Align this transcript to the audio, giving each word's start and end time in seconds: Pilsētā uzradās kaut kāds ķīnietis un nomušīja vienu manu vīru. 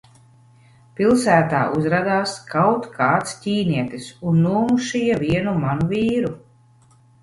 Pilsētā 0.99 1.59
uzradās 1.81 2.33
kaut 2.55 2.89
kāds 2.97 3.37
ķīnietis 3.45 4.11
un 4.33 4.43
nomušīja 4.51 5.23
vienu 5.29 5.59
manu 5.65 5.91
vīru. 5.97 6.39